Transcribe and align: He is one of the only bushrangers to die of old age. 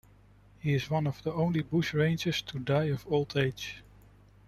He 0.57 0.73
is 0.73 0.89
one 0.89 1.05
of 1.05 1.21
the 1.21 1.31
only 1.31 1.61
bushrangers 1.61 2.41
to 2.47 2.57
die 2.57 2.85
of 2.85 3.05
old 3.07 3.37
age. 3.37 3.83